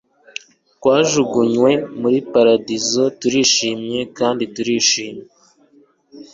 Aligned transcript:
Twajugunywe 0.75 1.71
muri 2.01 2.17
paradizo 2.31 3.03
turishimye 3.19 3.99
kandi 4.17 4.43
turishimye 4.55 5.25